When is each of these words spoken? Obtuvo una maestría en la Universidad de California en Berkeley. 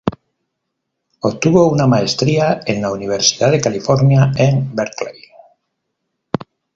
Obtuvo 1.21 1.67
una 1.71 1.85
maestría 1.85 2.61
en 2.65 2.81
la 2.81 2.91
Universidad 2.91 3.51
de 3.51 3.61
California 3.61 4.31
en 4.35 4.75
Berkeley. 4.75 5.25